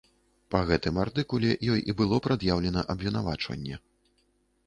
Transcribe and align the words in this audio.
Па 0.53 0.59
гэтым 0.69 0.95
артыкуле 1.01 1.51
ёй 1.73 1.83
і 1.93 1.95
было 2.01 2.19
прад'яўлена 2.27 2.81
абвінавачванне. 2.93 3.75